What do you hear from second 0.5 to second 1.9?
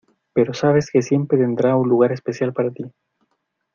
sabes que siempre tendrá un